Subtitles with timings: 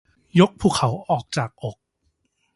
[0.39, 1.77] ยกภูเขาออกจากอก